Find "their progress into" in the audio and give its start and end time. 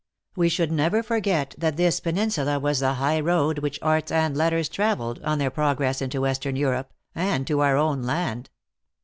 5.37-6.21